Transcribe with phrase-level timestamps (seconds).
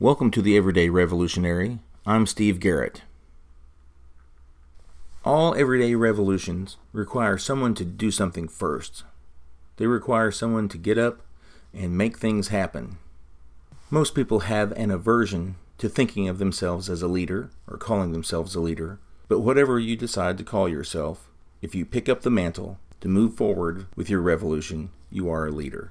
[0.00, 1.80] Welcome to the Everyday Revolutionary.
[2.06, 3.02] I'm Steve Garrett.
[5.24, 9.02] All everyday revolutions require someone to do something first.
[9.76, 11.22] They require someone to get up
[11.74, 12.98] and make things happen.
[13.90, 18.54] Most people have an aversion to thinking of themselves as a leader or calling themselves
[18.54, 21.28] a leader, but whatever you decide to call yourself,
[21.60, 25.50] if you pick up the mantle to move forward with your revolution, you are a
[25.50, 25.90] leader.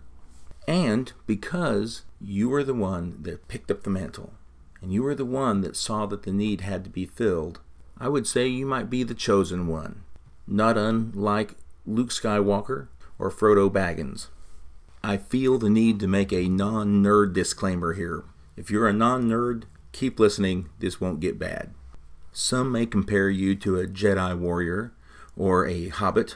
[0.68, 4.34] And because you are the one that picked up the mantle,
[4.82, 7.62] and you are the one that saw that the need had to be filled,
[7.98, 10.04] I would say you might be the chosen one,
[10.46, 14.28] not unlike Luke Skywalker or Frodo Baggins.
[15.04, 18.26] I feel the need to make a non nerd disclaimer here.
[18.58, 21.74] If you're a non nerd, keep listening, this won't get bad.
[22.34, 24.92] Some may compare you to a Jedi warrior
[25.36, 26.36] or a hobbit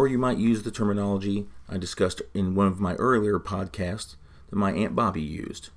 [0.00, 4.16] or you might use the terminology I discussed in one of my earlier podcasts
[4.48, 5.68] that my Aunt Bobby used.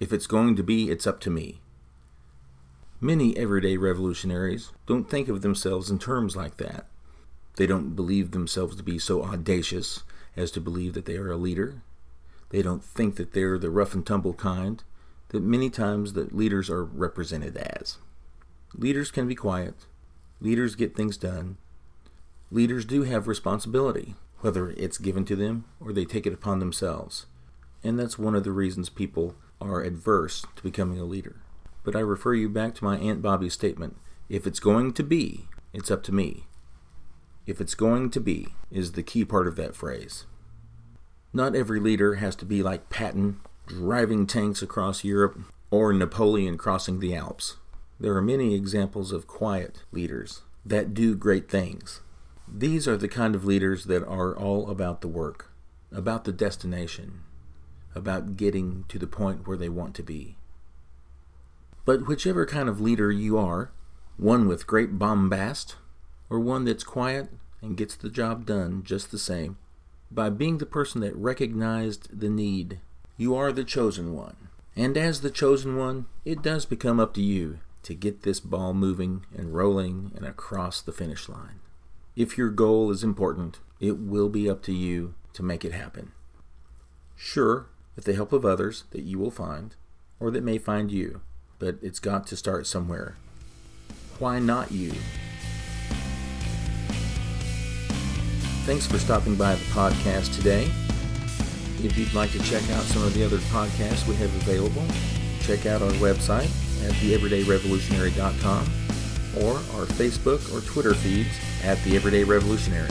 [0.00, 1.60] If it's going to be, it's up to me.
[3.00, 6.86] Many everyday revolutionaries don't think of themselves in terms like that.
[7.54, 10.02] They don't believe themselves to be so audacious
[10.36, 11.82] as to believe that they are a leader.
[12.50, 14.82] They don't think that they're the rough and tumble kind
[15.28, 17.98] that many times that leaders are represented as.
[18.74, 19.86] Leaders can be quiet.
[20.40, 21.56] Leaders get things done
[22.50, 27.26] leaders do have responsibility, whether it's given to them or they take it upon themselves.
[27.82, 31.36] And that's one of the reasons people are adverse to becoming a leader.
[31.84, 33.96] But I refer you back to my Aunt Bobby's statement
[34.28, 36.44] if it's going to be, it's up to me.
[37.46, 40.26] If it's going to be is the key part of that phrase.
[41.32, 45.38] Not every leader has to be like Patton, driving tanks across Europe,
[45.70, 47.56] or Napoleon crossing the Alps.
[48.00, 52.00] There are many examples of quiet leaders that do great things.
[52.52, 55.50] These are the kind of leaders that are all about the work,
[55.92, 57.20] about the destination,
[57.94, 60.36] about getting to the point where they want to be.
[61.84, 63.70] But whichever kind of leader you are,
[64.16, 65.76] one with great bombast,
[66.28, 67.30] or one that's quiet
[67.62, 69.56] and gets the job done just the same,
[70.10, 72.80] by being the person that recognized the need,
[73.16, 74.48] you are the chosen one.
[74.74, 78.74] And as the chosen one, it does become up to you to get this ball
[78.74, 81.60] moving and rolling and across the finish line.
[82.18, 86.10] If your goal is important, it will be up to you to make it happen.
[87.14, 89.76] Sure, with the help of others that you will find,
[90.18, 91.20] or that may find you,
[91.60, 93.14] but it's got to start somewhere.
[94.18, 94.94] Why not you?
[98.66, 100.64] Thanks for stopping by the podcast today.
[101.84, 104.82] If you'd like to check out some of the other podcasts we have available,
[105.42, 106.50] check out our website
[106.84, 108.77] at theeverydayrevolutionary.com
[109.42, 111.34] or our Facebook or Twitter feeds
[111.64, 112.90] at The Everyday Revolutionary.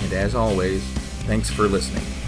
[0.00, 0.82] And as always,
[1.26, 2.23] thanks for listening.